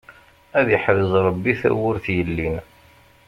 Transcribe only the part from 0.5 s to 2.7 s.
Ad iḥrez Rebbi tawwurt yellin.